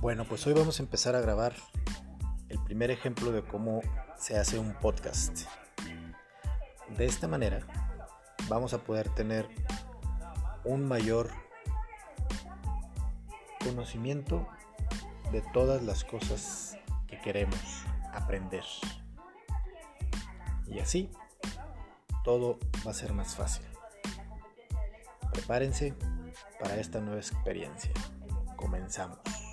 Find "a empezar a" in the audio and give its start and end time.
0.78-1.20